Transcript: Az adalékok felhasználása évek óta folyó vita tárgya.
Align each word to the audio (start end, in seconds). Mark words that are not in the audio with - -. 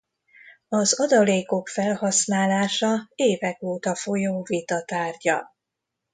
Az 0.69 0.99
adalékok 0.99 1.67
felhasználása 1.67 3.09
évek 3.15 3.61
óta 3.61 3.95
folyó 3.95 4.43
vita 4.43 4.83
tárgya. 4.83 5.55